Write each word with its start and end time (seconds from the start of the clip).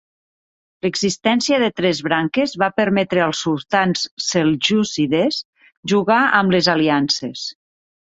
L'existència 0.85 1.59
de 1.63 1.69
tres 1.81 1.99
branques 2.07 2.55
va 2.65 2.71
permetre 2.81 3.23
als 3.27 3.43
sultans 3.47 4.09
seljúcides 4.31 5.41
jugar 5.95 6.21
amb 6.43 6.59
les 6.61 6.75
aliances. 6.79 7.51